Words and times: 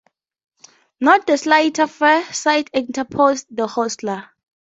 ‘Not 0.99 1.27
the 1.27 1.37
slightest 1.37 1.93
fear, 1.93 2.23
Sir,’ 2.33 2.63
interposed 2.73 3.45
the 3.55 3.67
hostler. 3.67 4.31